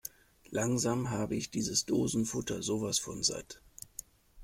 Langsam 0.49 1.11
habe 1.11 1.35
ich 1.35 1.51
dieses 1.51 1.85
Dosenfutter 1.85 2.63
sowas 2.63 2.97
von 2.97 3.21
satt! 3.21 3.61